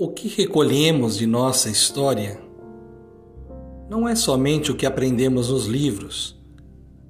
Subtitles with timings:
[0.00, 2.40] O que recolhemos de nossa história
[3.90, 6.40] não é somente o que aprendemos nos livros,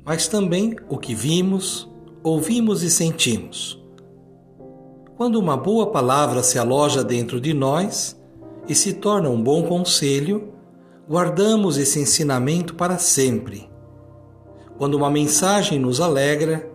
[0.02, 1.86] mas também o que vimos,
[2.22, 3.78] ouvimos e sentimos.
[5.18, 8.18] Quando uma boa palavra se aloja dentro de nós
[8.66, 10.54] e se torna um bom conselho,
[11.06, 13.68] guardamos esse ensinamento para sempre.
[14.78, 16.72] Quando uma mensagem nos alegra,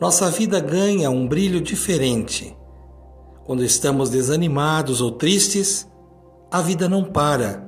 [0.00, 2.56] nossa vida ganha um brilho diferente
[3.44, 5.86] quando estamos desanimados ou tristes,
[6.50, 7.66] a vida não para,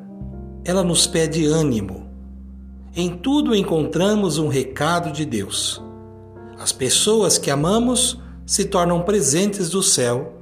[0.65, 2.07] ela nos pede ânimo.
[2.95, 5.83] Em tudo encontramos um recado de Deus.
[6.59, 10.35] As pessoas que amamos se tornam presentes do céu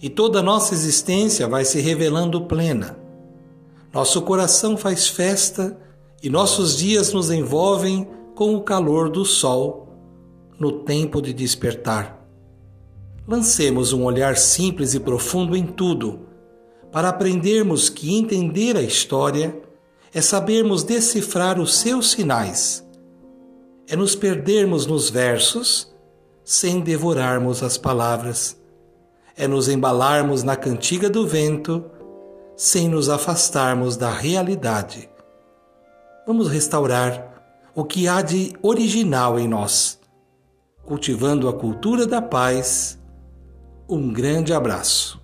[0.00, 2.96] e toda nossa existência vai se revelando plena.
[3.92, 5.78] Nosso coração faz festa
[6.22, 9.88] e nossos dias nos envolvem com o calor do sol
[10.58, 12.21] no tempo de despertar.
[13.26, 16.26] Lancemos um olhar simples e profundo em tudo,
[16.90, 19.56] para aprendermos que entender a história
[20.12, 22.86] é sabermos decifrar os seus sinais,
[23.88, 25.90] é nos perdermos nos versos
[26.44, 28.60] sem devorarmos as palavras,
[29.36, 31.84] é nos embalarmos na cantiga do vento
[32.56, 35.08] sem nos afastarmos da realidade.
[36.26, 37.32] Vamos restaurar
[37.74, 39.98] o que há de original em nós,
[40.84, 43.00] cultivando a cultura da paz
[43.88, 45.21] um grande abraço.